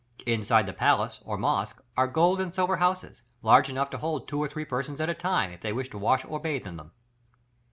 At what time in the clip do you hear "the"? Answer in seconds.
0.65-0.73